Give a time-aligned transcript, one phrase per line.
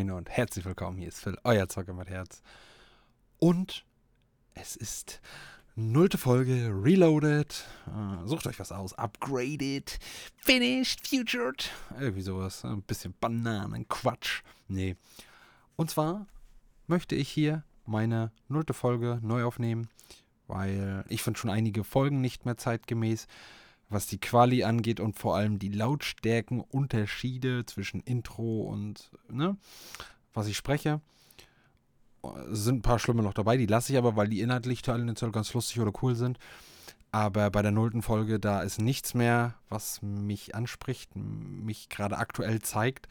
[0.00, 0.96] Moin und herzlich willkommen.
[0.96, 2.40] Hier ist Phil, euer Zocker mit Herz.
[3.38, 3.84] Und
[4.54, 5.20] es ist
[5.74, 7.66] nullte Folge, Reloaded.
[7.86, 8.94] Äh, sucht euch was aus.
[8.94, 9.98] Upgraded,
[10.38, 11.70] Finished, Futured.
[11.98, 12.64] Irgendwie sowas.
[12.64, 14.40] Ein bisschen Bananenquatsch.
[14.68, 14.96] Nee.
[15.76, 16.26] Und zwar
[16.86, 19.90] möchte ich hier meine nullte Folge neu aufnehmen,
[20.46, 23.26] weil ich finde schon einige Folgen nicht mehr zeitgemäß
[23.90, 29.56] was die Quali angeht und vor allem die Lautstärkenunterschiede zwischen Intro und ne,
[30.32, 31.00] was ich spreche.
[32.52, 35.32] Es sind ein paar Schlimme noch dabei, die lasse ich aber, weil die inhaltlich tendenziell
[35.32, 36.38] ganz lustig oder cool sind.
[37.12, 42.60] Aber bei der nullten Folge, da ist nichts mehr, was mich anspricht, mich gerade aktuell
[42.60, 43.08] zeigt.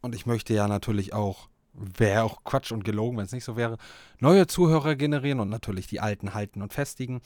[0.00, 3.56] Und ich möchte ja natürlich auch, wäre auch Quatsch und gelogen, wenn es nicht so
[3.56, 3.76] wäre,
[4.18, 7.20] neue Zuhörer generieren und natürlich die alten halten und festigen.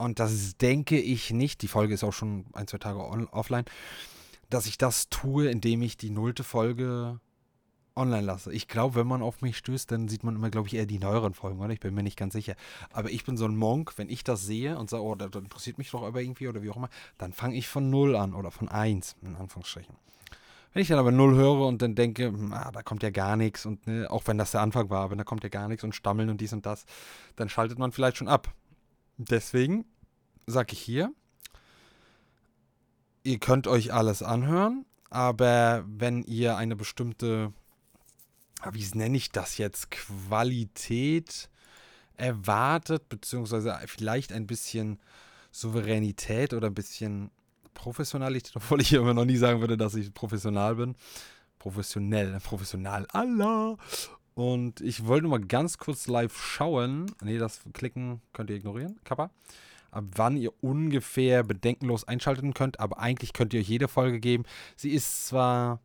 [0.00, 3.66] Und das denke ich nicht, die Folge ist auch schon ein, zwei Tage on, offline,
[4.48, 7.20] dass ich das tue, indem ich die nullte Folge
[7.94, 8.50] online lasse.
[8.50, 10.98] Ich glaube, wenn man auf mich stößt, dann sieht man immer, glaube ich, eher die
[10.98, 11.74] neueren Folgen, oder?
[11.74, 12.54] Ich bin mir nicht ganz sicher.
[12.94, 15.76] Aber ich bin so ein Monk, wenn ich das sehe und sage, oh, das interessiert
[15.76, 18.50] mich doch aber irgendwie oder wie auch immer, dann fange ich von null an oder
[18.50, 19.96] von eins, in Anführungsstrichen.
[20.72, 23.36] Wenn ich dann aber null höre und dann denke, hm, ah, da kommt ja gar
[23.36, 25.84] nichts und ne, auch wenn das der Anfang war, aber da kommt ja gar nichts
[25.84, 26.86] und stammeln und dies und das,
[27.36, 28.54] dann schaltet man vielleicht schon ab.
[29.28, 29.84] Deswegen
[30.46, 31.12] sage ich hier,
[33.22, 37.52] ihr könnt euch alles anhören, aber wenn ihr eine bestimmte,
[38.72, 41.50] wie nenne ich das jetzt, Qualität
[42.16, 44.98] erwartet, beziehungsweise vielleicht ein bisschen
[45.50, 47.30] Souveränität oder ein bisschen
[47.74, 50.96] Professionalität, obwohl ich immer noch nie sagen würde, dass ich professional bin.
[51.58, 53.76] Professionell, professional, Allah.
[54.34, 57.06] Und ich wollte nur mal ganz kurz live schauen.
[57.22, 58.98] Ne, das Klicken könnt ihr ignorieren.
[59.04, 59.30] Kappa
[59.90, 64.44] ab wann ihr ungefähr bedenkenlos einschalten könnt, aber eigentlich könnt ihr euch jede Folge geben.
[64.76, 65.80] Sie ist zwar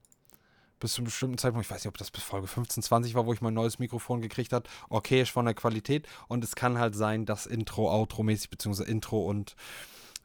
[0.80, 3.26] bis zu einem bestimmten Zeitpunkt, ich weiß nicht, ob das bis Folge 15, 20 war,
[3.26, 6.78] wo ich mein neues Mikrofon gekriegt habe, okay, ist von der Qualität und es kann
[6.78, 9.56] halt sein, dass Intro, Outro-mäßig, beziehungsweise Intro und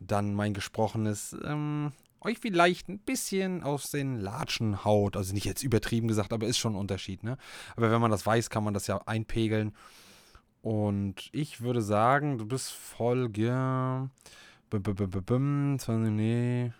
[0.00, 5.16] dann mein gesprochenes, ähm, euch vielleicht ein bisschen aus den Latschen haut.
[5.16, 7.36] Also nicht jetzt übertrieben gesagt, aber ist schon ein Unterschied, ne?
[7.76, 9.74] Aber wenn man das weiß, kann man das ja einpegeln.
[10.62, 14.10] Und ich würde sagen, du bist Folge.
[14.72, 16.72] Nee.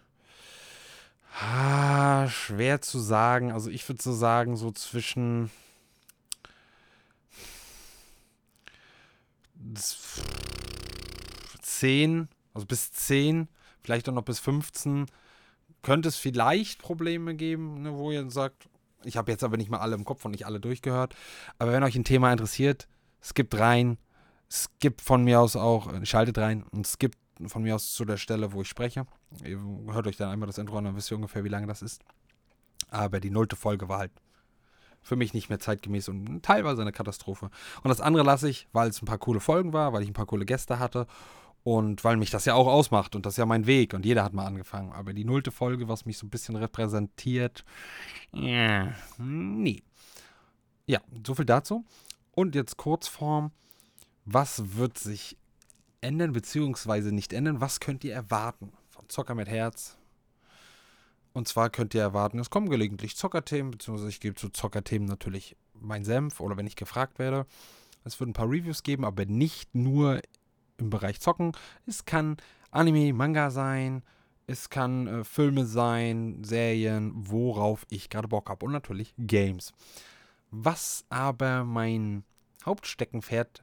[1.40, 3.52] Ah, schwer zu sagen.
[3.52, 5.50] Also ich würde so sagen, so zwischen
[11.62, 13.48] 10, also bis 10,
[13.82, 15.06] vielleicht auch noch bis 15,
[15.82, 18.68] könnte es vielleicht Probleme geben, ne, wo ihr sagt,
[19.04, 21.14] ich habe jetzt aber nicht mal alle im Kopf und nicht alle durchgehört.
[21.58, 22.88] Aber wenn euch ein Thema interessiert,
[23.22, 23.98] skippt rein,
[24.50, 28.18] skippt von mir aus auch, äh, schaltet rein und skippt von mir aus zu der
[28.18, 29.06] Stelle, wo ich spreche.
[29.42, 29.58] Ihr
[29.90, 32.02] hört euch dann einmal das Intro an, dann wisst ihr ungefähr, wie lange das ist.
[32.90, 34.12] Aber die nullte Folge war halt
[35.02, 37.50] für mich nicht mehr zeitgemäß und teilweise eine Katastrophe.
[37.82, 40.14] Und das andere lasse ich, weil es ein paar coole Folgen war, weil ich ein
[40.14, 41.06] paar coole Gäste hatte
[41.62, 44.24] und weil mich das ja auch ausmacht und das ist ja mein Weg und jeder
[44.24, 44.92] hat mal angefangen.
[44.92, 47.64] Aber die nullte Folge, was mich so ein bisschen repräsentiert,
[48.32, 49.82] ja, nee.
[50.86, 51.84] Ja, so viel dazu.
[52.32, 53.52] Und jetzt Kurzform,
[54.24, 55.36] was wird sich
[56.00, 57.60] ändern beziehungsweise nicht ändern?
[57.60, 59.96] Was könnt ihr erwarten von Zocker mit Herz?
[61.32, 65.56] Und zwar könnt ihr erwarten, es kommen gelegentlich Zockerthemen, beziehungsweise ich gebe zu Zockerthemen natürlich
[65.74, 67.46] mein Senf oder wenn ich gefragt werde.
[68.04, 70.20] Es wird ein paar Reviews geben, aber nicht nur
[70.80, 71.52] im Bereich Zocken.
[71.86, 72.36] Es kann
[72.70, 74.02] Anime, Manga sein,
[74.46, 78.66] es kann äh, Filme sein, Serien, worauf ich gerade Bock habe.
[78.66, 79.72] Und natürlich Games.
[80.50, 82.24] Was aber mein
[82.64, 83.62] Hauptsteckenpferd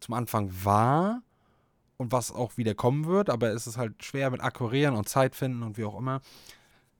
[0.00, 1.22] zum Anfang war
[1.96, 5.34] und was auch wieder kommen wird, aber es ist halt schwer mit Akquirieren und Zeit
[5.34, 6.20] finden und wie auch immer.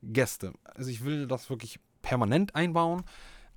[0.03, 0.53] Gäste.
[0.65, 3.03] Also ich will das wirklich permanent einbauen,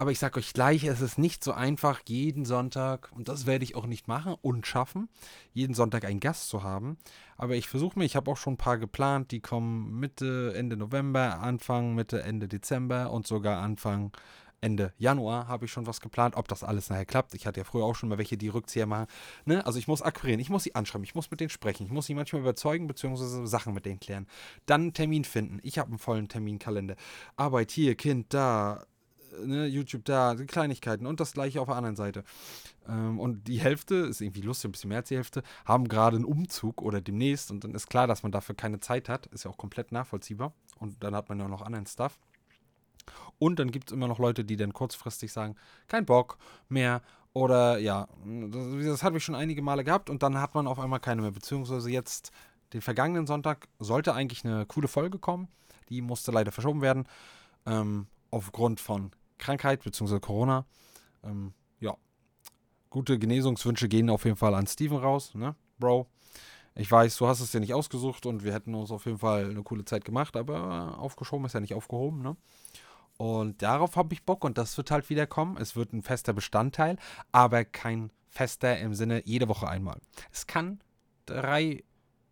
[0.01, 3.63] aber ich sage euch gleich, es ist nicht so einfach, jeden Sonntag, und das werde
[3.63, 5.09] ich auch nicht machen und schaffen,
[5.53, 6.97] jeden Sonntag einen Gast zu haben.
[7.37, 10.75] Aber ich versuche mir, ich habe auch schon ein paar geplant, die kommen Mitte, Ende
[10.75, 14.11] November, Anfang, Mitte, Ende Dezember und sogar Anfang
[14.59, 17.33] Ende Januar habe ich schon was geplant, ob das alles nachher klappt.
[17.33, 19.07] Ich hatte ja früher auch schon mal welche, die Rückzieher machen.
[19.45, 19.63] Ne?
[19.65, 22.05] Also ich muss akquirieren, ich muss sie anschreiben, ich muss mit denen sprechen, ich muss
[22.05, 24.27] sie manchmal überzeugen, beziehungsweise Sachen mit denen klären.
[24.67, 25.59] Dann einen Termin finden.
[25.63, 26.95] Ich habe einen vollen Terminkalender.
[27.35, 28.85] Arbeit hier, Kind da,
[29.45, 32.23] ne, YouTube da, die Kleinigkeiten und das gleiche auf der anderen Seite.
[32.87, 36.15] Ähm, und die Hälfte, ist irgendwie lustig, ein bisschen mehr als die Hälfte, haben gerade
[36.15, 39.27] einen Umzug oder demnächst und dann ist klar, dass man dafür keine Zeit hat.
[39.27, 40.53] Ist ja auch komplett nachvollziehbar.
[40.79, 42.19] Und dann hat man ja noch anderen Stuff.
[43.39, 45.55] Und dann gibt es immer noch Leute, die dann kurzfristig sagen,
[45.87, 46.37] kein Bock
[46.69, 47.01] mehr.
[47.33, 50.79] Oder ja, das, das habe ich schon einige Male gehabt und dann hat man auf
[50.79, 51.31] einmal keine mehr.
[51.31, 52.31] Beziehungsweise jetzt,
[52.73, 55.47] den vergangenen Sonntag, sollte eigentlich eine coole Folge kommen.
[55.89, 57.05] Die musste leider verschoben werden.
[57.65, 59.11] Ähm, aufgrund von
[59.41, 60.19] Krankheit bzw.
[60.19, 60.65] Corona.
[61.23, 61.97] Ähm, ja,
[62.89, 66.07] gute Genesungswünsche gehen auf jeden Fall an Steven raus, ne, Bro.
[66.75, 69.49] Ich weiß, du hast es dir nicht ausgesucht und wir hätten uns auf jeden Fall
[69.49, 72.37] eine coole Zeit gemacht, aber aufgeschoben ist ja nicht aufgehoben, ne?
[73.17, 75.57] Und darauf habe ich Bock und das wird halt wieder kommen.
[75.57, 76.97] Es wird ein fester Bestandteil,
[77.31, 79.99] aber kein fester im Sinne jede Woche einmal.
[80.31, 80.79] Es kann
[81.25, 81.83] drei,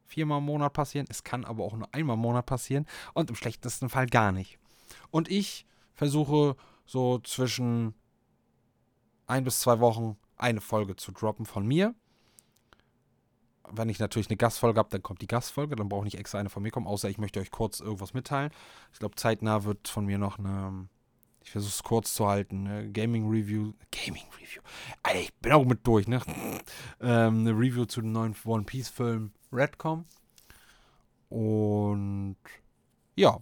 [0.06, 3.36] viermal im Monat passieren, es kann aber auch nur einmal im Monat passieren und im
[3.36, 4.58] schlechtesten Fall gar nicht.
[5.12, 6.56] Und ich versuche
[6.90, 7.94] so zwischen
[9.28, 11.94] ein bis zwei Wochen eine Folge zu droppen von mir.
[13.72, 15.76] Wenn ich natürlich eine Gastfolge habe, dann kommt die Gastfolge.
[15.76, 18.16] Dann brauche ich nicht extra eine von mir kommen, außer ich möchte euch kurz irgendwas
[18.16, 18.52] mitteilen.
[18.92, 20.88] Ich glaube, zeitnah wird von mir noch eine,
[21.44, 23.74] ich versuche es kurz zu halten, eine Gaming Review.
[23.92, 24.62] Gaming Review.
[25.04, 26.22] Alter, ich bin auch mit durch, ne?
[27.02, 30.06] ähm, eine Review zu dem neuen One Piece Film Redcom.
[31.30, 32.38] Und
[33.16, 33.38] ja,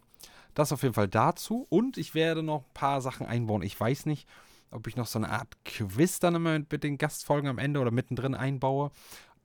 [0.58, 1.68] das auf jeden Fall dazu.
[1.70, 3.62] Und ich werde noch ein paar Sachen einbauen.
[3.62, 4.28] Ich weiß nicht,
[4.72, 7.92] ob ich noch so eine Art Quiz dann immer mit den Gastfolgen am Ende oder
[7.92, 8.92] mittendrin einbaue.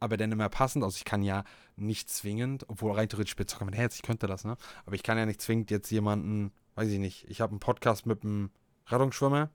[0.00, 0.82] Aber dann immer passend.
[0.82, 1.44] Also ich kann ja
[1.76, 4.56] nicht zwingend, obwohl rein theoretisch spielt Zocker mit Herz, ich könnte das, ne?
[4.85, 8.05] Aber ich kann ja nicht zwingend jetzt jemanden, weiß ich nicht, ich habe einen Podcast
[8.06, 8.50] mit einem
[8.88, 9.50] Rettungsschwimmer,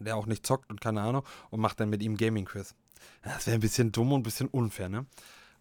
[0.00, 2.74] der auch nicht zockt und keine Ahnung, und macht dann mit ihm Gaming-Quiz.
[3.22, 5.04] Das wäre ein bisschen dumm und ein bisschen unfair, ne?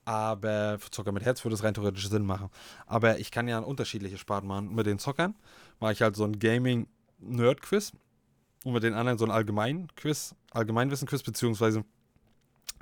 [0.06, 2.50] Aber für Zocker mit Herz würde es rein theoretisch Sinn machen.
[2.86, 4.74] Aber ich kann ja unterschiedliche Sparten machen.
[4.76, 5.36] Mit den Zockern
[5.80, 7.94] mache ich halt so ein Gaming-Nerd-Quiz
[8.66, 11.86] und mit den anderen so ein Allgemein-Quiz, Allgemeinwissen-Quiz, beziehungsweise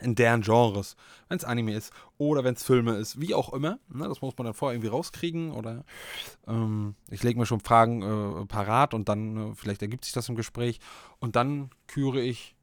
[0.02, 0.96] in deren Genres.
[1.30, 3.80] Wenn es Anime ist oder wenn es Filme ist, wie auch immer.
[3.90, 5.86] Ne, das muss man dann vorher irgendwie rauskriegen oder
[6.48, 10.30] ähm, ich lege mir schon Fragen äh, parat und dann äh, vielleicht ergibt sich das
[10.30, 10.80] im Gespräch
[11.20, 12.56] und dann küre ich,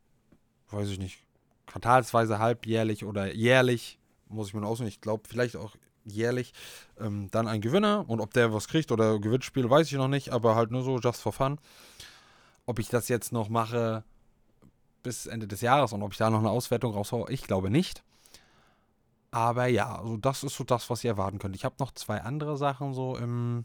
[0.70, 1.24] weiß ich nicht,
[1.66, 3.97] quartalsweise, halbjährlich oder jährlich
[4.28, 6.52] muss ich mir noch aussuchen, ich glaube vielleicht auch jährlich,
[6.98, 10.30] ähm, dann ein Gewinner und ob der was kriegt oder Gewinnspiel, weiß ich noch nicht,
[10.30, 11.58] aber halt nur so just for fun.
[12.66, 14.04] Ob ich das jetzt noch mache
[15.02, 18.02] bis Ende des Jahres und ob ich da noch eine Auswertung raushaue, ich glaube nicht.
[19.30, 21.54] Aber ja, also das ist so das, was ihr erwarten könnt.
[21.54, 23.64] Ich habe noch zwei andere Sachen so im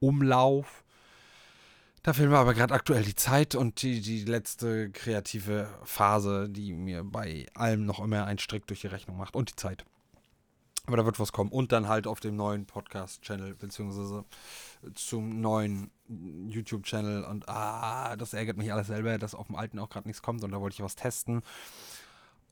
[0.00, 0.84] Umlauf.
[2.02, 6.72] Da fehlt mir aber gerade aktuell die Zeit und die, die letzte kreative Phase, die
[6.72, 9.84] mir bei allem noch immer einen Strick durch die Rechnung macht und die Zeit.
[10.86, 11.52] Aber da wird was kommen.
[11.52, 14.24] Und dann halt auf dem neuen Podcast-Channel, beziehungsweise
[14.94, 17.22] zum neuen YouTube-Channel.
[17.24, 20.42] Und ah, das ärgert mich alles selber, dass auf dem alten auch gerade nichts kommt.
[20.42, 21.42] Und da wollte ich was testen.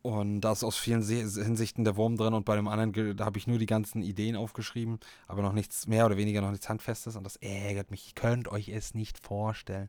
[0.02, 3.38] Und da ist aus vielen Hinsichten der Wurm drin und bei dem anderen, da habe
[3.38, 7.16] ich nur die ganzen Ideen aufgeschrieben, aber noch nichts, mehr oder weniger noch nichts Handfestes
[7.16, 8.08] und das ärgert mich.
[8.08, 9.88] Ihr könnt euch es nicht vorstellen.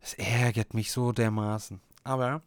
[0.00, 1.80] Es ärgert mich so dermaßen.
[2.02, 2.42] Aber,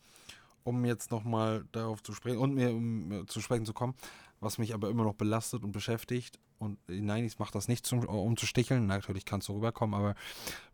[0.66, 3.96] um jetzt nochmal darauf zu sprechen und mir um zu sprechen zu kommen,
[4.42, 8.06] was mich aber immer noch belastet und beschäftigt, und nein, ich mache das nicht, zum,
[8.06, 10.16] um zu sticheln, natürlich kannst du rüberkommen, aber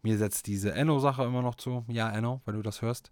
[0.03, 1.85] mir setzt diese Enno-Sache immer noch zu.
[1.87, 3.11] Ja, Enno, wenn du das hörst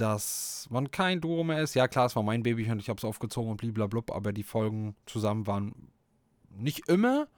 [0.00, 1.74] dass man kein Duo mehr ist.
[1.74, 4.42] Ja, klar, es war mein Baby und ich habe es aufgezogen und blablabla, aber die
[4.42, 5.74] Folgen zusammen waren
[6.50, 7.28] nicht immer.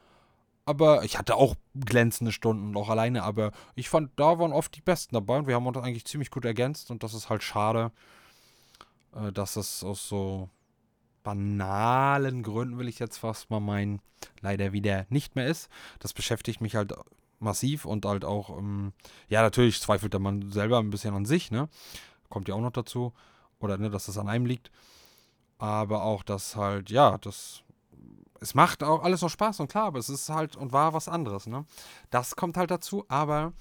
[0.65, 3.25] Aber ich hatte auch glänzende Stunden, auch alleine.
[3.25, 6.31] Aber ich fand, da waren oft die Besten dabei und wir haben uns eigentlich ziemlich
[6.31, 6.93] gut ergänzt.
[6.93, 7.91] Und das ist halt schade,
[9.17, 10.49] äh, dass es aus so
[11.25, 14.01] banalen Gründen, will ich jetzt fast mal meinen,
[14.41, 15.69] leider wieder nicht mehr ist.
[15.99, 16.95] Das beschäftigt mich halt
[17.41, 18.93] massiv und halt auch, ähm,
[19.29, 21.69] ja, natürlich zweifelt der Mann selber ein bisschen an sich, ne?
[22.33, 23.13] Kommt ja auch noch dazu.
[23.61, 24.73] Oder ne, dass das an einem liegt.
[25.59, 27.63] Aber auch, dass halt, ja, das.
[28.41, 31.07] Es macht auch alles noch Spaß und klar, aber es ist halt und war was
[31.07, 31.65] anderes, ne?
[32.11, 33.53] Das kommt halt dazu, aber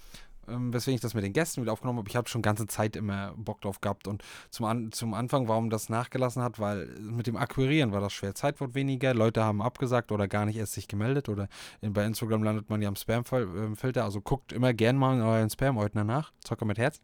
[0.47, 2.95] ähm, weswegen ich das mit den Gästen wieder aufgenommen habe, ich habe schon ganze Zeit
[2.95, 4.07] immer Bock drauf gehabt.
[4.07, 8.13] Und zum, An zum Anfang, warum das nachgelassen hat, weil mit dem Akquirieren war das
[8.13, 8.33] schwer.
[8.33, 11.47] Zeit wird weniger, Leute haben abgesagt oder gar nicht erst sich gemeldet oder
[11.81, 14.03] in, bei Instagram landet man ja am Spam-Filter.
[14.03, 16.31] Also guckt immer gern mal in euren Spam-Ordner nach.
[16.43, 17.01] Zocker mit Herz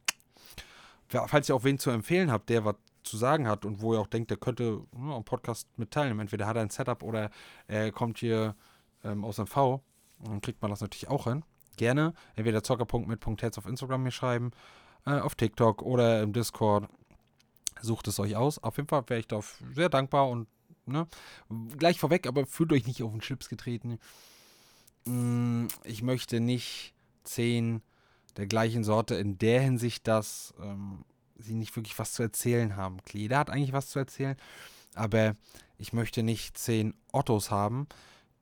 [1.07, 3.99] falls ihr auch wen zu empfehlen habt, der was zu sagen hat und wo ihr
[3.99, 6.21] auch denkt, der könnte ja, am Podcast mit teilnehmen.
[6.21, 7.31] Entweder hat er ein Setup oder
[7.67, 8.55] er kommt hier
[9.03, 9.79] ähm, aus MV.
[10.23, 11.43] dann kriegt man das natürlich auch hin.
[11.77, 14.51] Gerne entweder zocker.mit.herz auf Instagram mir schreiben,
[15.05, 16.89] äh, auf TikTok oder im Discord.
[17.81, 18.61] Sucht es euch aus.
[18.63, 19.39] Auf jeden Fall wäre ich da
[19.73, 20.47] sehr dankbar und
[20.85, 21.07] ne,
[21.77, 23.99] gleich vorweg, aber fühlt euch nicht auf den Chips getreten.
[25.05, 27.81] Mm, ich möchte nicht zehn
[28.38, 31.03] der gleichen Sorte in der Hinsicht, dass ähm,
[31.38, 32.98] sie nicht wirklich was zu erzählen haben.
[33.12, 34.38] Jeder hat eigentlich was zu erzählen,
[34.96, 35.36] aber
[35.77, 37.88] ich möchte nicht zehn Ottos haben,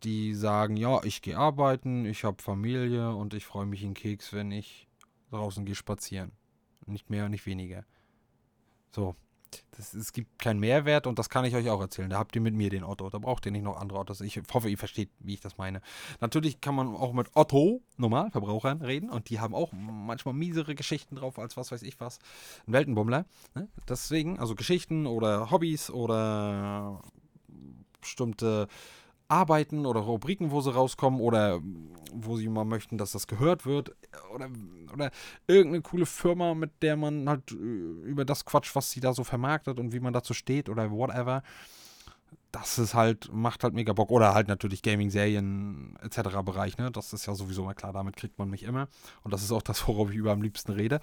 [0.03, 4.33] die sagen, ja, ich gehe arbeiten, ich habe Familie und ich freue mich in Keks,
[4.33, 4.87] wenn ich
[5.31, 6.31] draußen gehe spazieren.
[6.85, 7.83] Nicht mehr, nicht weniger.
[8.91, 9.15] So.
[9.77, 12.09] Das, es gibt keinen Mehrwert und das kann ich euch auch erzählen.
[12.09, 13.09] Da habt ihr mit mir den Otto.
[13.09, 14.21] Da braucht ihr nicht noch andere Ottos.
[14.21, 15.81] Ich hoffe, ihr versteht, wie ich das meine.
[16.21, 20.75] Natürlich kann man auch mit Otto, normal, Verbrauchern reden und die haben auch manchmal miesere
[20.75, 22.19] Geschichten drauf als was weiß ich was.
[22.67, 23.25] Ein Weltenbummler.
[23.53, 23.67] Ne?
[23.87, 27.01] Deswegen, also Geschichten oder Hobbys oder
[28.01, 28.67] bestimmte
[29.27, 31.61] Arbeiten oder Rubriken, wo sie rauskommen oder
[32.13, 33.95] wo sie mal möchten, dass das gehört wird
[34.33, 34.49] oder,
[34.93, 35.11] oder
[35.47, 39.23] irgendeine coole Firma, mit der man halt äh, über das Quatsch, was sie da so
[39.23, 41.43] vermarktet und wie man dazu steht oder whatever.
[42.51, 44.11] Das ist halt, macht halt mega Bock.
[44.11, 46.37] Oder halt natürlich Gaming, Serien etc.
[46.45, 46.89] Bereich, ne?
[46.89, 48.87] Das ist ja sowieso mal klar, damit kriegt man mich immer.
[49.23, 51.01] Und das ist auch das, worauf ich über am liebsten rede.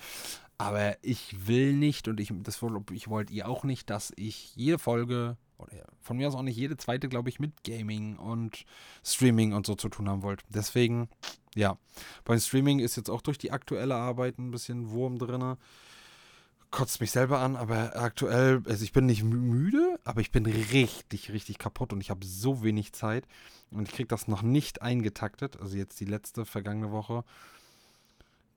[0.57, 2.63] Aber ich will nicht und ich, das
[2.93, 5.37] ich wollt ihr auch nicht, dass ich jede Folge
[6.01, 8.65] von mir aus auch nicht jede zweite, glaube ich, mit Gaming und
[9.05, 10.43] Streaming und so zu tun haben wollt.
[10.49, 11.09] Deswegen,
[11.55, 11.79] ja,
[12.25, 15.57] beim Streaming ist jetzt auch durch die aktuelle Arbeit ein bisschen Wurm drin.
[16.71, 21.31] Kotzt mich selber an, aber aktuell, also ich bin nicht müde, aber ich bin richtig,
[21.31, 23.27] richtig kaputt und ich habe so wenig Zeit
[23.71, 25.61] und ich kriege das noch nicht eingetaktet.
[25.61, 27.25] Also jetzt die letzte vergangene Woche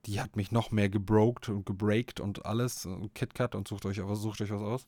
[0.06, 2.88] die hat mich noch mehr gebroked und gebreakt und alles.
[3.14, 4.86] KitKat und sucht euch, sucht euch was aus.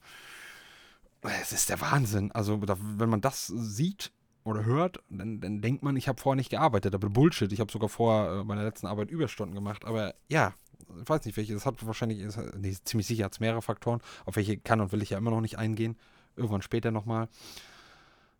[1.22, 2.30] Es ist der Wahnsinn.
[2.32, 4.12] Also, wenn man das sieht
[4.44, 6.94] oder hört, dann, dann denkt man, ich habe vorher nicht gearbeitet.
[6.94, 7.52] Aber Bullshit.
[7.52, 9.84] Ich habe sogar vor äh, meiner letzten Arbeit Überstunden gemacht.
[9.84, 10.54] Aber ja,
[11.00, 11.54] ich weiß nicht welche.
[11.54, 14.00] Das hat wahrscheinlich, ist, nee, ziemlich sicher hat es mehrere Faktoren.
[14.24, 15.96] Auf welche kann und will ich ja immer noch nicht eingehen.
[16.36, 17.28] Irgendwann später nochmal.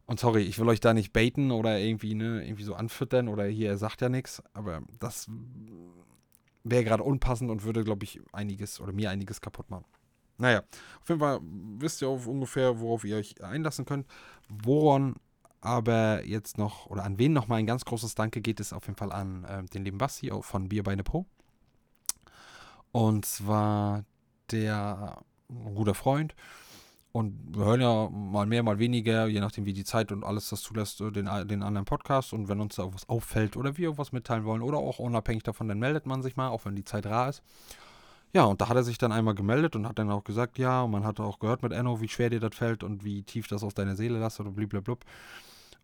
[0.07, 3.45] Und sorry, ich will euch da nicht baiten oder irgendwie, ne, irgendwie so anfüttern oder
[3.45, 4.43] hier, er sagt ja nichts.
[4.55, 5.29] Aber das
[6.65, 9.85] wäre gerade unpassend und würde, glaube ich, einiges oder mir einiges kaputt machen.
[10.39, 10.63] Naja,
[11.03, 14.07] auf jeden Fall wisst ihr ungefähr, worauf ihr euch einlassen könnt.
[14.49, 15.17] Woran
[15.61, 18.97] aber jetzt noch, oder an wen nochmal ein ganz großes Danke geht, ist auf jeden
[18.97, 21.27] Fall an äh, den lieben Basti von Bierbeine Pro.
[22.93, 24.05] Und zwar
[24.51, 25.19] der
[25.51, 26.35] ein guter Freund.
[27.11, 30.51] Und wir hören ja mal mehr, mal weniger, je nachdem wie die Zeit und alles
[30.51, 31.13] das zulässt, den,
[31.49, 32.33] den anderen Podcast.
[32.33, 35.69] Und wenn uns da irgendwas auffällt oder wir irgendwas mitteilen wollen oder auch unabhängig davon,
[35.69, 37.43] dann meldet man sich mal, auch wenn die Zeit rar ist.
[38.39, 40.83] Ja, und da hat er sich dann einmal gemeldet und hat dann auch gesagt, ja,
[40.83, 43.49] und man hat auch gehört mit Enno, wie schwer dir das fällt und wie tief
[43.49, 44.95] das aus deiner Seele lasst oder blablabla.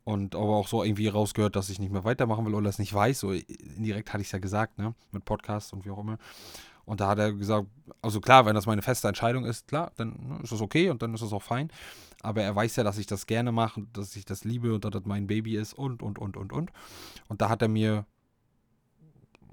[0.04, 2.94] Und aber auch so irgendwie rausgehört, dass ich nicht mehr weitermachen will oder es nicht
[2.94, 3.18] weiß.
[3.18, 4.94] So indirekt hatte ich es ja gesagt, ne?
[5.10, 6.16] Mit Podcast und wie auch immer.
[6.84, 7.66] Und da hat er gesagt,
[8.00, 11.02] also klar, wenn das meine feste Entscheidung ist, klar, dann ne, ist das okay und
[11.02, 11.72] dann ist das auch fein.
[12.22, 14.92] Aber er weiß ja, dass ich das gerne mache, dass ich das liebe und dass
[14.92, 16.70] das mein Baby ist und, und, und, und, und.
[17.26, 18.06] Und da hat er mir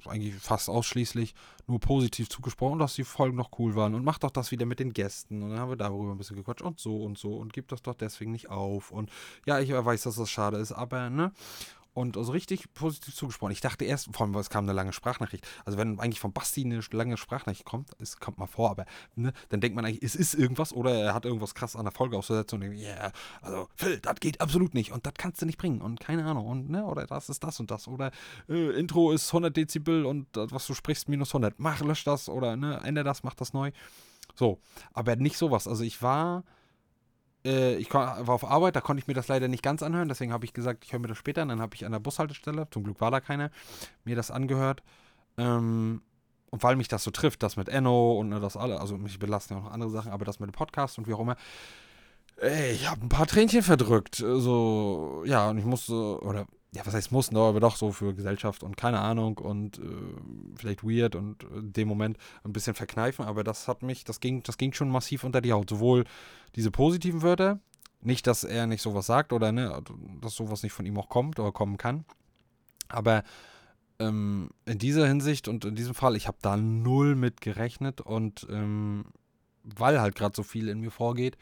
[0.08, 1.34] eigentlich fast ausschließlich
[1.68, 4.80] nur positiv zugesprochen, dass die Folgen noch cool waren und mach doch das wieder mit
[4.80, 5.42] den Gästen.
[5.42, 7.82] Und dann haben wir darüber ein bisschen gequatscht und so und so und gib das
[7.82, 8.92] doch deswegen nicht auf.
[8.92, 9.10] Und
[9.46, 11.32] ja, ich weiß, dass das schade ist, aber ne?
[11.94, 13.52] Und so richtig positiv zugesprochen.
[13.52, 15.48] Ich dachte erst, vor allem, es kam eine lange Sprachnachricht.
[15.66, 19.34] Also, wenn eigentlich von Basti eine lange Sprachnachricht kommt, es kommt mal vor, aber ne,
[19.50, 22.18] dann denkt man eigentlich, es ist irgendwas oder er hat irgendwas krass an der Folge
[22.18, 25.46] ausgesetzt und denkt, ja, yeah, also Phil, das geht absolut nicht und das kannst du
[25.46, 28.12] nicht bringen und keine Ahnung und ne, oder das ist das und das oder
[28.48, 31.60] äh, Intro ist 100 Dezibel und das, was du sprichst, minus 100.
[31.60, 33.72] Mach, lösch das oder ne, ändere das, mach das neu.
[34.36, 34.60] So,
[34.94, 35.68] aber nicht sowas.
[35.68, 36.44] Also, ich war
[37.46, 40.34] äh, ich war auf Arbeit, da konnte ich mir das leider nicht ganz anhören, deswegen
[40.34, 41.50] habe ich gesagt, ich höre mir das später an.
[41.50, 43.52] Dann habe ich an der Bushaltestelle, zum Glück war da keiner,
[44.04, 44.84] mir das angehört.
[45.38, 46.02] Ähm,
[46.50, 49.18] und weil mich das so trifft, das mit Enno und ne, das alle, also mich
[49.20, 51.38] belasten ja auch noch andere Sachen, aber das mit dem Podcast und wie auch immer,
[52.38, 54.16] ey, ich habe ein paar Tränchen verdrückt.
[54.16, 58.64] So, ja, und ich musste, oder ja, was heißt mussten, aber doch so für Gesellschaft
[58.64, 59.82] und keine Ahnung und äh,
[60.56, 64.22] vielleicht weird und in äh, dem Moment ein bisschen verkneifen, aber das hat mich, das
[64.22, 65.70] ging, das ging schon massiv unter die Haut.
[65.70, 66.06] Sowohl
[66.56, 67.60] diese positiven Wörter,
[68.00, 69.82] nicht, dass er nicht sowas sagt oder ne,
[70.22, 72.06] dass sowas nicht von ihm auch kommt oder kommen kann,
[72.88, 73.24] aber
[74.00, 78.48] ähm, in dieser Hinsicht und in diesem Fall, ich habe da null mit gerechnet und
[78.50, 79.06] ähm,
[79.64, 81.38] weil halt gerade so viel in mir vorgeht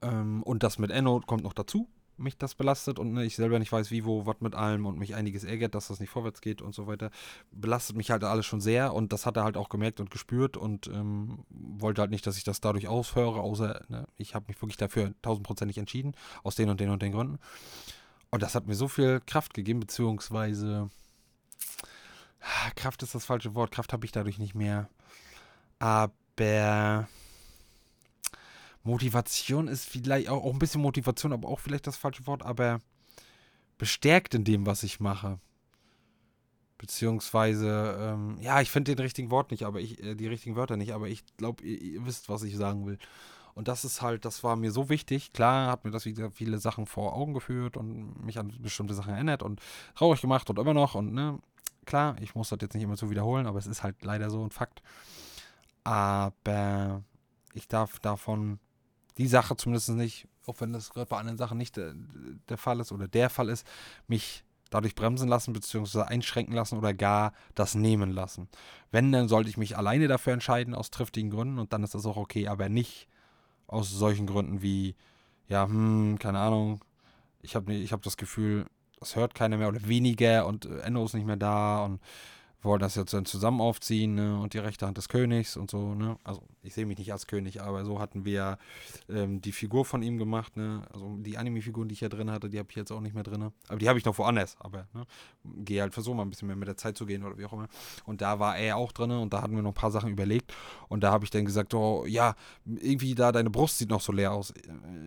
[0.00, 3.58] ähm, und das mit Enno kommt noch dazu, mich das belastet und ne, ich selber
[3.58, 6.40] nicht weiß, wie, wo, was mit allem und mich einiges ärgert, dass das nicht vorwärts
[6.40, 7.10] geht und so weiter,
[7.50, 10.56] belastet mich halt alles schon sehr und das hat er halt auch gemerkt und gespürt
[10.56, 14.60] und ähm, wollte halt nicht, dass ich das dadurch aushöre, außer ne, ich habe mich
[14.60, 17.38] wirklich dafür tausendprozentig entschieden, aus den und den und den Gründen.
[18.30, 20.90] Und das hat mir so viel Kraft gegeben, beziehungsweise
[22.74, 24.88] Kraft ist das falsche Wort, Kraft habe ich dadurch nicht mehr.
[25.78, 27.06] Aber
[28.86, 32.80] Motivation ist vielleicht auch, auch ein bisschen Motivation, aber auch vielleicht das falsche Wort, aber
[33.78, 35.38] bestärkt in dem, was ich mache.
[36.78, 40.76] Beziehungsweise, ähm, ja, ich finde den richtigen Wort nicht, aber ich, äh, die richtigen Wörter
[40.76, 42.98] nicht, aber ich glaube, ihr, ihr, wisst, was ich sagen will.
[43.54, 45.32] Und das ist halt, das war mir so wichtig.
[45.32, 49.14] Klar hat mir das wieder viele Sachen vor Augen geführt und mich an bestimmte Sachen
[49.14, 49.60] erinnert und
[49.94, 50.94] traurig gemacht und immer noch.
[50.94, 51.38] Und ne,
[51.86, 54.44] klar, ich muss das jetzt nicht immer so wiederholen, aber es ist halt leider so
[54.44, 54.82] ein Fakt.
[55.84, 57.02] Aber
[57.54, 58.58] ich darf davon
[59.18, 61.94] die Sache zumindest nicht, auch wenn das gerade bei anderen Sachen nicht der,
[62.48, 63.66] der Fall ist oder der Fall ist,
[64.06, 68.48] mich dadurch bremsen lassen, beziehungsweise einschränken lassen oder gar das nehmen lassen.
[68.90, 72.06] Wenn, dann sollte ich mich alleine dafür entscheiden, aus triftigen Gründen und dann ist das
[72.06, 73.08] auch okay, aber nicht
[73.68, 74.94] aus solchen Gründen wie,
[75.48, 76.84] ja, hm, keine Ahnung,
[77.42, 78.66] ich habe ich hab das Gefühl,
[78.98, 82.00] das hört keiner mehr oder weniger und Enno ist nicht mehr da und
[82.62, 84.38] wollen das jetzt dann zusammen aufziehen ne?
[84.38, 85.94] und die rechte Hand des Königs und so.
[85.94, 86.18] Ne?
[86.24, 88.58] Also ich sehe mich nicht als König, aber so hatten wir
[89.08, 90.56] ähm, die Figur von ihm gemacht.
[90.56, 90.82] Ne?
[90.92, 93.22] Also die Anime-Figuren, die ich ja drin hatte, die habe ich jetzt auch nicht mehr
[93.22, 93.50] drin.
[93.68, 94.56] Aber die habe ich noch woanders.
[94.58, 95.06] Aber ne?
[95.44, 97.52] gehe halt versuchen, mal ein bisschen mehr mit der Zeit zu gehen oder wie auch
[97.52, 97.68] immer.
[98.04, 100.52] Und da war er auch drin und da hatten wir noch ein paar Sachen überlegt.
[100.88, 102.34] Und da habe ich dann gesagt, oh ja,
[102.64, 104.52] irgendwie da deine Brust sieht noch so leer aus.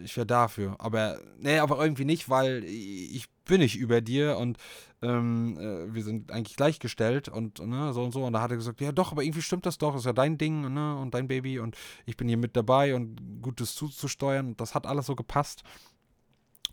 [0.03, 0.75] Ich wäre dafür.
[0.79, 4.57] Aber nee, aber irgendwie nicht, weil ich bin nicht über dir und
[5.01, 8.23] ähm, äh, wir sind eigentlich gleichgestellt und ne, so und so.
[8.23, 10.37] Und da hat er gesagt, ja doch, aber irgendwie stimmt das doch, ist ja dein
[10.37, 11.75] Ding ne, und dein Baby und
[12.05, 14.55] ich bin hier mit dabei und Gutes zuzusteuern.
[14.55, 15.63] Das hat alles so gepasst.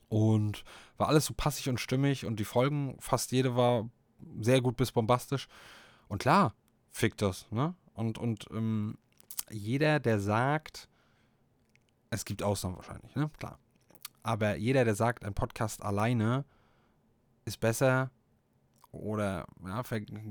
[0.08, 0.62] Und
[0.98, 3.90] war alles so passig und stimmig und die Folgen, fast jede war
[4.40, 5.48] sehr gut bis bombastisch.
[6.06, 6.54] Und klar,
[6.90, 7.74] fickt das, ne?
[7.92, 8.98] Und, und ähm,
[9.50, 10.88] jeder, der sagt,
[12.10, 13.30] es gibt Ausnahmen wahrscheinlich, ne?
[13.38, 13.58] Klar.
[14.22, 16.44] Aber jeder, der sagt, ein Podcast alleine
[17.46, 18.10] ist besser
[18.92, 19.82] oder ja,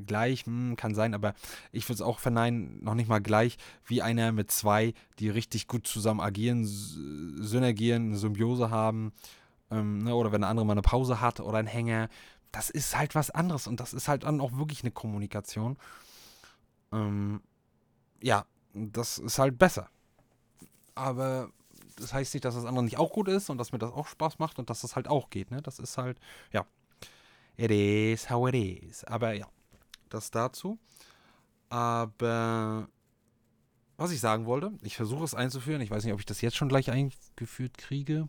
[0.05, 1.33] gleich, hm, kann sein, aber
[1.71, 5.67] ich würde es auch verneinen, noch nicht mal gleich wie einer mit zwei, die richtig
[5.67, 9.13] gut zusammen agieren, synergieren, eine Symbiose haben.
[9.71, 12.09] Ähm, ne, oder wenn der andere mal eine Pause hat oder einen Hänger.
[12.51, 15.77] Das ist halt was anderes und das ist halt dann auch wirklich eine Kommunikation.
[16.91, 17.41] Ähm,
[18.21, 19.89] ja, das ist halt besser.
[20.93, 21.49] Aber
[21.97, 24.07] das heißt nicht, dass das andere nicht auch gut ist und dass mir das auch
[24.07, 25.51] Spaß macht und dass das halt auch geht.
[25.51, 25.61] Ne?
[25.61, 26.19] Das ist halt,
[26.51, 26.65] ja,
[27.57, 29.03] It is how it is.
[29.05, 29.47] Aber ja,
[30.09, 30.77] das dazu.
[31.69, 32.87] Aber
[33.97, 35.81] was ich sagen wollte, ich versuche es einzuführen.
[35.81, 38.27] Ich weiß nicht, ob ich das jetzt schon gleich eingeführt kriege.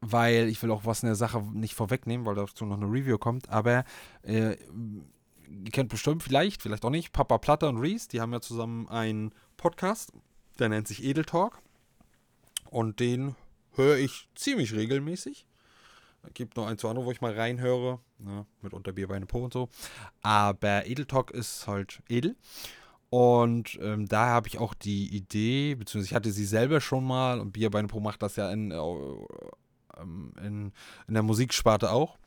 [0.00, 3.18] Weil ich will auch was in der Sache nicht vorwegnehmen, weil dazu noch eine Review
[3.18, 3.48] kommt.
[3.48, 3.84] Aber
[4.22, 8.08] äh, ihr kennt bestimmt vielleicht, vielleicht auch nicht, Papa Platter und Reese.
[8.08, 10.12] Die haben ja zusammen einen Podcast.
[10.60, 11.60] Der nennt sich Edel Talk.
[12.70, 13.34] Und den
[13.74, 15.47] höre ich ziemlich regelmäßig.
[16.34, 18.00] Gibt noch ein, zwei andere, wo ich mal reinhöre.
[18.18, 18.46] Ne?
[18.62, 19.68] Mitunter Bier, Weine, Po und so.
[20.22, 22.36] Aber Edel Talk ist halt edel.
[23.10, 27.40] Und ähm, da habe ich auch die Idee, beziehungsweise ich hatte sie selber schon mal,
[27.40, 28.76] und Bier, Beine, Po macht das ja in, äh,
[30.44, 30.72] in,
[31.06, 32.18] in der Musiksparte auch.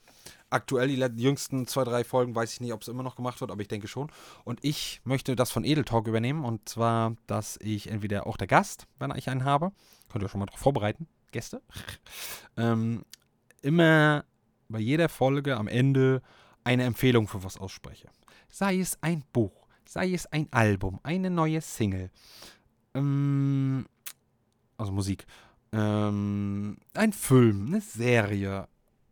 [0.49, 3.51] Aktuell die jüngsten zwei, drei Folgen weiß ich nicht, ob es immer noch gemacht wird,
[3.51, 4.11] aber ich denke schon.
[4.43, 6.43] Und ich möchte das von Edel Talk übernehmen.
[6.43, 9.71] Und zwar, dass ich entweder auch der Gast, wenn ich einen habe,
[10.11, 11.61] könnt ihr schon mal darauf vorbereiten, Gäste,
[12.57, 13.05] ähm,
[13.61, 14.25] immer
[14.69, 16.21] bei jeder Folge am Ende
[16.63, 18.09] eine Empfehlung für was ausspreche.
[18.49, 22.11] Sei es ein Buch, sei es ein Album, eine neue Single,
[22.93, 23.85] ähm,
[24.77, 25.25] also Musik,
[25.71, 28.67] ähm, ein Film, eine Serie,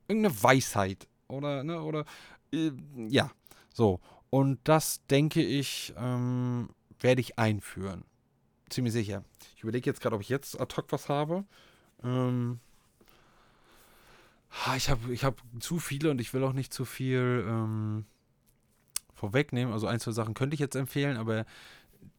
[0.08, 2.06] irgendeine Weisheit oder, ne, oder,
[2.52, 2.72] äh,
[3.08, 3.32] ja,
[3.74, 4.00] so.
[4.30, 8.04] Und das, denke ich, ähm, werde ich einführen.
[8.70, 9.24] Ziemlich sicher.
[9.56, 11.46] Ich überlege jetzt gerade, ob ich jetzt ad hoc was habe.
[12.04, 12.60] Ähm,
[14.76, 18.06] ich habe ich hab zu viele und ich will auch nicht zu viel ähm,
[19.14, 19.74] vorwegnehmen.
[19.74, 21.46] Also ein, zwei Sachen könnte ich jetzt empfehlen, aber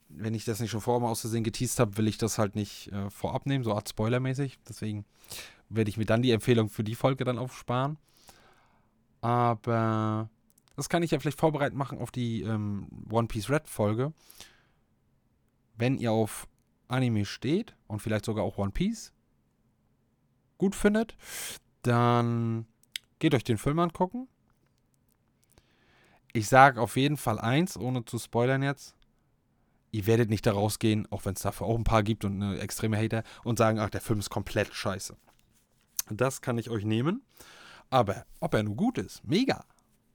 [0.08, 2.56] wenn ich das nicht schon vorher mal aus Versehen geteased habe, will ich das halt
[2.56, 4.58] nicht äh, vorab nehmen, so Art Spoilermäßig.
[4.68, 5.04] Deswegen
[5.68, 7.96] werde ich mir dann die Empfehlung für die Folge dann aufsparen.
[9.20, 10.28] Aber
[10.76, 14.12] das kann ich ja vielleicht vorbereitet machen auf die ähm, One Piece Red Folge.
[15.76, 16.48] Wenn ihr auf
[16.88, 19.12] Anime steht und vielleicht sogar auch One Piece
[20.58, 21.16] gut findet,
[21.82, 22.66] dann
[23.18, 24.28] geht euch den Film angucken.
[26.32, 28.94] Ich sage auf jeden Fall eins, ohne zu spoilern jetzt.
[29.92, 32.58] Ihr werdet nicht da rausgehen, auch wenn es dafür auch ein paar gibt und eine
[32.60, 35.16] extreme Hater, und sagen, ach, der Film ist komplett scheiße.
[36.10, 37.22] Das kann ich euch nehmen.
[37.90, 39.64] Aber ob er nun gut ist, mega.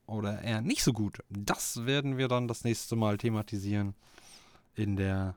[0.06, 3.94] Oder er nicht so gut, das werden wir dann das nächste Mal thematisieren
[4.74, 5.36] in der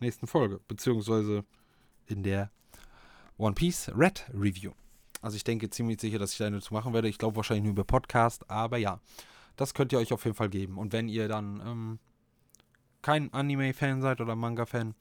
[0.00, 0.60] nächsten Folge.
[0.66, 1.44] Beziehungsweise
[2.06, 2.50] in der
[3.38, 4.72] One Piece Red Review.
[5.20, 7.08] Also ich denke ziemlich sicher, dass ich da eine zu machen werde.
[7.08, 9.00] Ich glaube wahrscheinlich nur über Podcast, aber ja,
[9.56, 10.78] das könnt ihr euch auf jeden Fall geben.
[10.78, 11.98] Und wenn ihr dann ähm,
[13.02, 14.94] kein Anime-Fan seid oder Manga-Fan,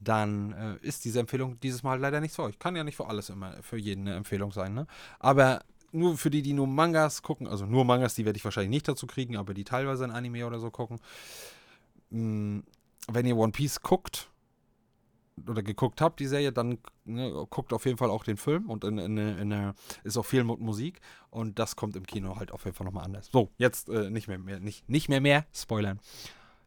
[0.00, 2.58] dann äh, ist diese Empfehlung dieses Mal leider nicht für euch.
[2.58, 4.86] Kann ja nicht für alles immer, für jeden eine Empfehlung sein, ne?
[5.18, 8.70] Aber nur für die, die nur Mangas gucken, also nur Mangas, die werde ich wahrscheinlich
[8.70, 11.00] nicht dazu kriegen, aber die teilweise ein Anime oder so gucken.
[12.10, 12.62] Mh,
[13.08, 14.30] wenn ihr One Piece guckt
[15.48, 18.84] oder geguckt habt, die Serie, dann ne, guckt auf jeden Fall auch den Film und
[18.84, 22.52] in, in, in, in, ist auch viel mit Musik und das kommt im Kino halt
[22.52, 23.28] auf jeden Fall nochmal anders.
[23.30, 26.00] So, jetzt äh, nicht mehr, mehr nicht, nicht mehr mehr spoilern.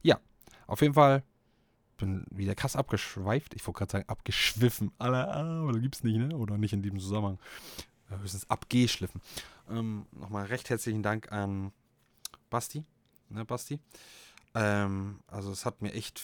[0.01, 0.19] Ja,
[0.67, 1.23] auf jeden Fall
[1.97, 3.53] bin wieder krass abgeschweift.
[3.53, 4.91] Ich wollte gerade sagen, abgeschwiffen.
[4.97, 6.35] Aller, ah, aber gibt's nicht, ne?
[6.35, 7.39] Oder nicht in diesem Zusammenhang.
[8.07, 9.21] Höchstens abgeschliffen.
[9.69, 11.71] Ähm, Nochmal recht herzlichen Dank an
[12.49, 12.83] Basti.
[13.29, 13.79] Ne, Basti.
[14.55, 16.19] Ähm, also es hat mir echt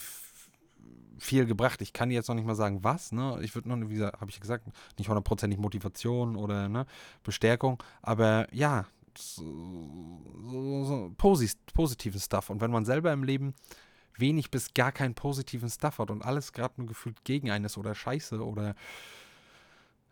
[1.18, 1.80] viel gebracht.
[1.82, 3.12] Ich kann jetzt noch nicht mal sagen, was.
[3.12, 3.38] Ne?
[3.42, 4.66] Ich würde noch, wie habe ich gesagt,
[4.98, 6.86] nicht hundertprozentig Motivation oder ne,
[7.22, 7.82] Bestärkung.
[8.02, 12.50] Aber ja, so, so, so positiven Stuff.
[12.50, 13.54] Und wenn man selber im Leben
[14.18, 17.78] wenig bis gar keinen positiven Stuff hat und alles gerade nur gefühlt gegen einen ist
[17.78, 18.74] oder scheiße oder.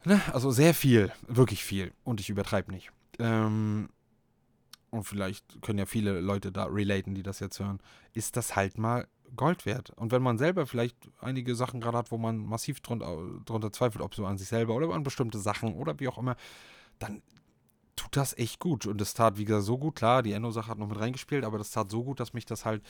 [0.05, 0.21] Ne?
[0.33, 1.93] Also sehr viel, wirklich viel.
[2.05, 2.91] Und ich übertreibe nicht.
[3.19, 3.89] Ähm,
[4.91, 7.81] und vielleicht können ja viele Leute da relaten, die das jetzt hören,
[8.13, 9.91] ist das halt mal Gold wert.
[9.91, 14.03] Und wenn man selber vielleicht einige Sachen gerade hat, wo man massiv drunter, drunter zweifelt,
[14.03, 16.37] ob so an sich selber oder an bestimmte Sachen oder wie auch immer,
[16.99, 17.23] dann
[17.97, 18.87] tut das echt gut.
[18.87, 19.97] Und das tat, wie gesagt, so gut.
[19.97, 22.65] Klar, die Enno-Sache hat noch mit reingespielt, aber das tat so gut, dass mich das
[22.65, 22.83] halt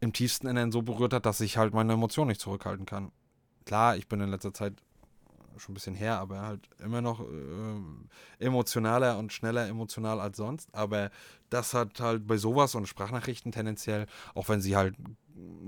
[0.00, 3.10] im tiefsten Inneren so berührt hat, dass ich halt meine Emotionen nicht zurückhalten kann.
[3.64, 4.74] Klar, ich bin in letzter Zeit
[5.58, 10.72] schon ein bisschen her, aber halt immer noch äh, emotionaler und schneller emotional als sonst.
[10.72, 11.10] Aber
[11.50, 14.94] das hat halt bei sowas und Sprachnachrichten tendenziell, auch wenn sie halt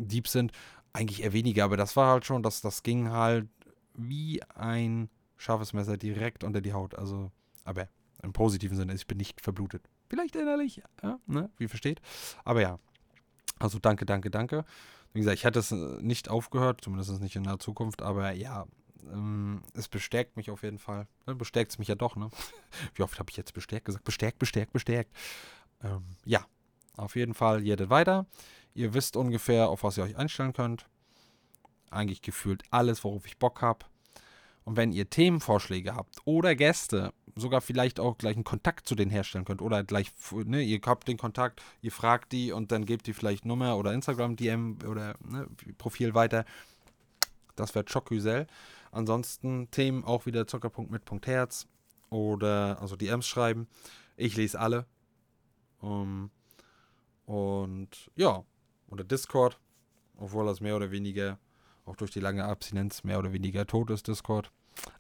[0.09, 0.53] deep sind,
[0.93, 1.65] eigentlich eher weniger.
[1.65, 3.49] Aber das war halt schon, das, das ging halt
[3.95, 6.95] wie ein scharfes Messer direkt unter die Haut.
[6.95, 7.31] Also,
[7.65, 7.89] aber
[8.23, 9.89] im positiven Sinne, ich bin nicht verblutet.
[10.09, 12.01] Vielleicht innerlich, ja, ne, wie versteht.
[12.45, 12.79] Aber ja,
[13.59, 14.65] also danke, danke, danke.
[15.13, 18.67] Wie gesagt, ich hätte es nicht aufgehört, zumindest nicht in der Zukunft, aber ja,
[19.13, 21.07] ähm, es bestärkt mich auf jeden Fall.
[21.27, 22.31] Ne, bestärkt es mich ja doch, ne?
[22.95, 24.05] Wie oft habe ich jetzt bestärkt gesagt?
[24.05, 25.13] Bestärkt, bestärkt, bestärkt.
[25.83, 26.45] Ähm, ja,
[26.97, 28.27] auf jeden Fall jedet weiter.
[28.75, 30.87] Ihr wisst ungefähr, auf was ihr euch einstellen könnt.
[31.91, 33.87] Eigentlich gefühlt alles, worauf ich Bock habe.
[34.65, 39.11] Und wenn ihr Themenvorschläge habt oder Gäste, sogar vielleicht auch gleich einen Kontakt zu denen
[39.11, 43.07] herstellen könnt oder gleich, ne, ihr habt den Kontakt, ihr fragt die und dann gebt
[43.07, 46.45] die vielleicht Nummer oder Instagram, DM oder ne, Profil weiter.
[47.57, 48.47] Das wäre Chocusel.
[48.93, 51.67] Ansonsten Themen auch wieder Zucker.mit.herz
[52.11, 53.69] oder also DMs schreiben.
[54.17, 54.87] Ich lese alle.
[55.81, 56.31] Um,
[57.25, 58.45] und ja,
[58.91, 59.59] oder Discord,
[60.17, 61.39] obwohl das mehr oder weniger
[61.87, 64.51] auch durch die lange Abstinenz mehr oder weniger tot ist, Discord.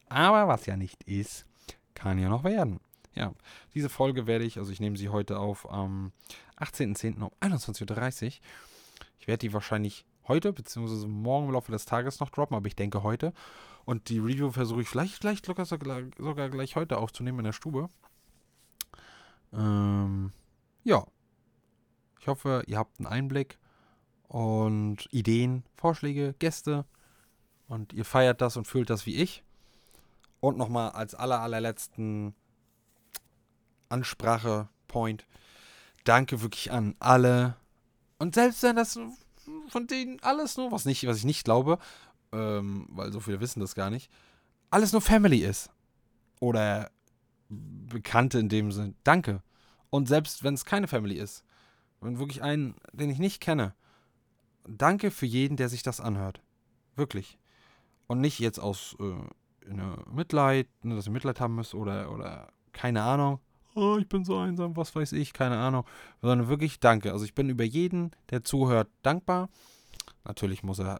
[0.09, 1.47] Aber was ja nicht ist,
[1.95, 2.81] kann ja noch werden.
[3.15, 3.33] Ja,
[3.75, 6.13] diese Folge werde ich, also ich nehme sie heute auf am
[6.59, 7.23] 18.10.
[7.23, 8.33] um 21.30 Uhr.
[9.19, 12.77] Ich werde die wahrscheinlich heute, beziehungsweise morgen im Laufe des Tages noch droppen, aber ich
[12.77, 13.33] denke heute.
[13.85, 17.89] Und die Review versuche ich vielleicht, vielleicht sogar, sogar gleich heute aufzunehmen in der Stube.
[19.53, 20.33] Ähm,
[20.85, 21.05] ja.
[22.21, 23.59] Ich hoffe, ihr habt einen Einblick
[24.31, 26.85] und Ideen, Vorschläge, Gäste.
[27.67, 29.43] Und ihr feiert das und fühlt das wie ich.
[30.39, 32.37] Und nochmal als aller, allerletzten
[33.89, 35.27] Ansprache-Point.
[36.05, 37.57] Danke wirklich an alle.
[38.19, 39.01] Und selbst wenn das
[39.67, 41.81] von denen alles nur, was, nicht, was ich nicht glaube,
[42.31, 44.13] ähm, weil so viele wissen das gar nicht,
[44.71, 45.71] alles nur Family ist.
[46.39, 46.93] Oder
[47.49, 48.95] Bekannte in dem Sinn.
[49.03, 49.43] Danke.
[49.91, 51.45] Und selbst wenn es keine Family ist,
[52.01, 53.75] wenn wirklich einen, den ich nicht kenne,
[54.67, 56.41] danke für jeden, der sich das anhört.
[56.97, 57.39] Wirklich.
[58.07, 59.73] Und nicht jetzt aus äh,
[60.13, 63.41] Mitleid, ne, dass ihr Mitleid haben müsst oder, oder keine Ahnung.
[63.75, 65.85] Oh, ich bin so einsam, was weiß ich, keine Ahnung.
[66.21, 67.13] Sondern wirklich danke.
[67.13, 69.49] Also ich bin über jeden, der zuhört, dankbar.
[70.25, 70.99] Natürlich muss er,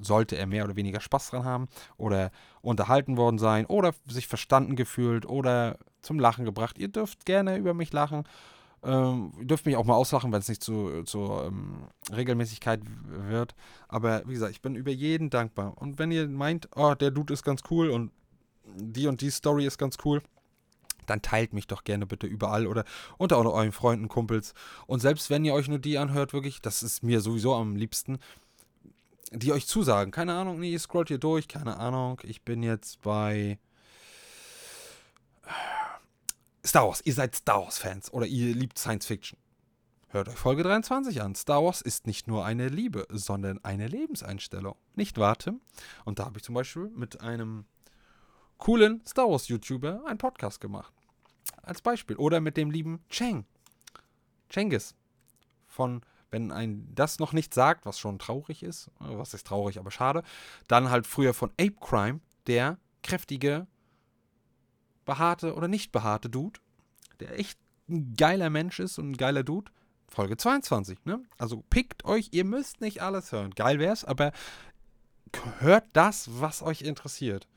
[0.00, 2.30] sollte er mehr oder weniger Spaß dran haben oder
[2.62, 6.78] unterhalten worden sein oder sich verstanden gefühlt oder zum Lachen gebracht.
[6.78, 8.24] Ihr dürft gerne über mich lachen.
[8.84, 12.80] Ähm, ihr dürft mich auch mal auslachen, wenn es nicht zu, zu ähm, Regelmäßigkeit
[13.28, 13.54] wird.
[13.88, 15.76] Aber wie gesagt, ich bin über jeden dankbar.
[15.76, 18.12] Und wenn ihr meint, oh, der Dude ist ganz cool und
[18.76, 20.22] die und die Story ist ganz cool,
[21.06, 22.84] dann teilt mich doch gerne bitte überall oder
[23.18, 24.54] unter euren Freunden, Kumpels.
[24.86, 28.18] Und selbst wenn ihr euch nur die anhört, wirklich, das ist mir sowieso am liebsten,
[29.32, 30.12] die euch zusagen.
[30.12, 32.20] Keine Ahnung, nee, ihr scrollt hier durch, keine Ahnung.
[32.22, 33.58] Ich bin jetzt bei
[36.66, 37.02] Star Wars.
[37.04, 39.38] Ihr seid Star Wars-Fans oder ihr liebt Science Fiction.
[40.08, 41.34] Hört euch Folge 23 an.
[41.34, 44.76] Star Wars ist nicht nur eine Liebe, sondern eine Lebenseinstellung.
[44.94, 45.54] Nicht warte.
[46.04, 47.66] Und da habe ich zum Beispiel mit einem
[48.58, 50.92] coolen Star Wars-YouTuber einen Podcast gemacht.
[51.62, 52.16] Als Beispiel.
[52.16, 53.44] Oder mit dem lieben Cheng.
[54.48, 54.94] Cengiz.
[55.66, 59.92] Von wenn ein das noch nicht sagt, was schon traurig ist, was ist traurig, aber
[59.92, 60.24] schade,
[60.66, 63.68] dann halt früher von Ape Crime, der kräftige,
[65.04, 66.60] behaarte oder nicht behaarte Dude,
[67.20, 69.70] der echt ein geiler Mensch ist und ein geiler Dude.
[70.08, 71.22] Folge 22, ne?
[71.38, 73.50] Also pickt euch, ihr müsst nicht alles hören.
[73.50, 74.32] Geil wär's, aber
[75.58, 77.48] hört das, was euch interessiert.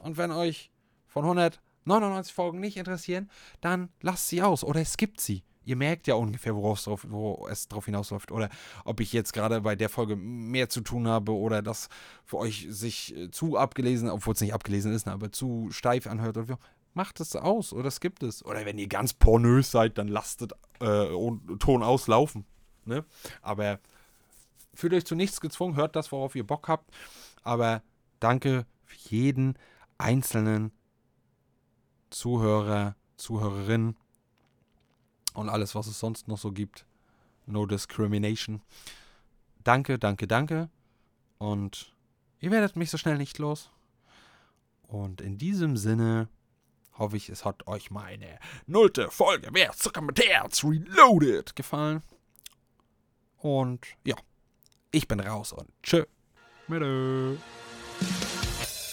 [0.00, 0.70] Und wenn euch
[1.06, 5.44] von 199 Folgen nicht interessieren, dann lasst sie aus oder skippt sie.
[5.64, 8.32] Ihr merkt ja ungefähr, worauf drauf, wo es drauf hinausläuft.
[8.32, 8.48] Oder
[8.84, 11.88] ob ich jetzt gerade bei der Folge mehr zu tun habe oder das
[12.24, 16.06] für euch sich äh, zu abgelesen, obwohl es nicht abgelesen ist, ne, aber zu steif
[16.06, 16.38] anhört.
[17.00, 18.44] Macht es aus oder skippt es.
[18.44, 21.08] Oder wenn ihr ganz pornös seid, dann lasst äh,
[21.58, 22.44] Ton auslaufen.
[22.84, 23.06] Ne?
[23.40, 23.80] Aber
[24.74, 26.90] fühlt euch zu nichts gezwungen, hört das, worauf ihr Bock habt.
[27.42, 27.82] Aber
[28.18, 29.54] danke für jeden
[29.96, 30.72] einzelnen
[32.10, 33.96] Zuhörer, Zuhörerin
[35.32, 36.84] und alles, was es sonst noch so gibt.
[37.46, 38.60] No discrimination.
[39.64, 40.68] Danke, danke, danke.
[41.38, 41.94] Und
[42.40, 43.70] ihr werdet mich so schnell nicht los.
[44.82, 46.28] Und in diesem Sinne
[47.00, 52.02] hoffe ich, es hat euch meine nullte Folge Wer Zucker mit Herz Reloaded gefallen.
[53.38, 54.16] Und ja,
[54.92, 56.04] ich bin raus und tschö.
[56.68, 57.38] Mitte.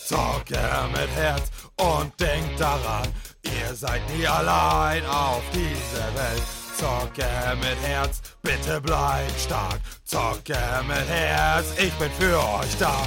[0.07, 0.57] Zocke
[0.93, 3.07] mit Herz und denkt daran,
[3.43, 6.43] ihr seid nie allein auf dieser Welt.
[6.77, 9.81] Zocke mit Herz, bitte bleibt stark.
[10.05, 13.05] Zocke mit Herz, ich bin für euch da.